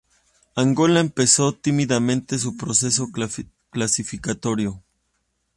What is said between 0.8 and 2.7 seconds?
empezó tímidamente su